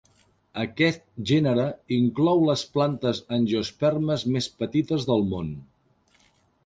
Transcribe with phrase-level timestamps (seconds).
[0.61, 1.65] Aquest gènere
[1.97, 5.53] inclou les plantes angiospermes més petites del món.